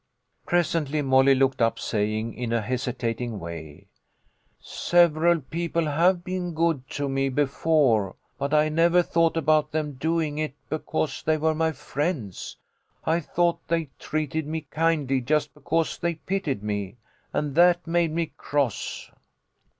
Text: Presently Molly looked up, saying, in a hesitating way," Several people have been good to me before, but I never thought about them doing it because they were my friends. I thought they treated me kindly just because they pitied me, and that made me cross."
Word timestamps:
Presently 0.47 1.03
Molly 1.03 1.35
looked 1.35 1.61
up, 1.61 1.77
saying, 1.77 2.33
in 2.33 2.51
a 2.51 2.61
hesitating 2.63 3.37
way," 3.39 3.85
Several 4.59 5.39
people 5.41 5.85
have 5.85 6.23
been 6.23 6.55
good 6.55 6.89
to 6.89 7.07
me 7.07 7.29
before, 7.29 8.15
but 8.39 8.51
I 8.51 8.67
never 8.67 9.03
thought 9.03 9.37
about 9.37 9.71
them 9.71 9.91
doing 9.93 10.39
it 10.39 10.55
because 10.71 11.21
they 11.21 11.37
were 11.37 11.53
my 11.53 11.71
friends. 11.71 12.57
I 13.05 13.19
thought 13.19 13.67
they 13.67 13.91
treated 13.99 14.47
me 14.47 14.61
kindly 14.71 15.21
just 15.21 15.53
because 15.53 15.99
they 15.99 16.15
pitied 16.15 16.63
me, 16.63 16.97
and 17.31 17.53
that 17.53 17.85
made 17.85 18.11
me 18.11 18.31
cross." 18.37 19.11